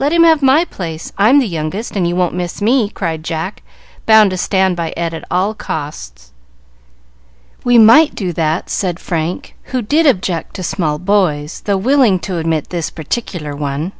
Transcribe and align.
"Let 0.00 0.12
him 0.12 0.24
have 0.24 0.42
my 0.42 0.64
place; 0.64 1.12
I'm 1.16 1.38
the 1.38 1.46
youngest, 1.46 1.94
and 1.94 2.08
you 2.08 2.16
won't 2.16 2.34
miss 2.34 2.60
me," 2.60 2.88
cried 2.88 3.22
Jack, 3.22 3.62
bound 4.04 4.32
to 4.32 4.36
stand 4.36 4.76
by 4.76 4.92
Ed 4.96 5.14
at 5.14 5.22
all 5.30 5.54
costs. 5.54 6.32
"We 7.62 7.78
might 7.78 8.16
do 8.16 8.32
that," 8.32 8.68
said 8.68 8.98
Frank, 8.98 9.54
who 9.66 9.80
did 9.80 10.06
object 10.08 10.56
to 10.56 10.64
small 10.64 10.98
boys, 10.98 11.62
though 11.66 11.76
willing 11.76 12.18
to 12.26 12.38
admit 12.38 12.70
this 12.70 12.90
particular 12.90 13.54
one. 13.54 13.92